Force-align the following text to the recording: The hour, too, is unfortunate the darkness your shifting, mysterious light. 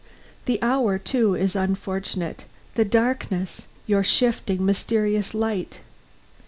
The 0.45 0.59
hour, 0.63 0.97
too, 0.97 1.35
is 1.35 1.55
unfortunate 1.55 2.45
the 2.73 2.83
darkness 2.83 3.67
your 3.85 4.03
shifting, 4.03 4.65
mysterious 4.65 5.35
light. 5.35 5.81